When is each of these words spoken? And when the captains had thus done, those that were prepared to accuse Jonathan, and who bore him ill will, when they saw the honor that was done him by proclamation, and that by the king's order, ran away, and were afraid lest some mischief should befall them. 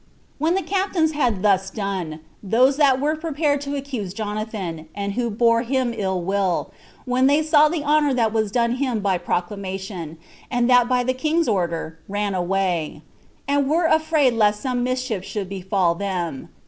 And 0.01 0.09
when 0.39 0.55
the 0.55 0.63
captains 0.63 1.11
had 1.11 1.43
thus 1.43 1.69
done, 1.69 2.21
those 2.41 2.77
that 2.77 2.99
were 2.99 3.15
prepared 3.15 3.61
to 3.61 3.75
accuse 3.75 4.15
Jonathan, 4.15 4.87
and 4.95 5.13
who 5.13 5.29
bore 5.29 5.61
him 5.61 5.93
ill 5.95 6.23
will, 6.23 6.73
when 7.05 7.27
they 7.27 7.43
saw 7.43 7.69
the 7.69 7.83
honor 7.83 8.11
that 8.11 8.33
was 8.33 8.49
done 8.51 8.77
him 8.77 9.01
by 9.01 9.19
proclamation, 9.19 10.17
and 10.49 10.67
that 10.67 10.89
by 10.89 11.03
the 11.03 11.13
king's 11.13 11.47
order, 11.47 11.99
ran 12.07 12.33
away, 12.33 13.03
and 13.47 13.69
were 13.69 13.85
afraid 13.85 14.33
lest 14.33 14.61
some 14.61 14.81
mischief 14.83 15.23
should 15.23 15.47
befall 15.49 15.93
them. 15.93 16.49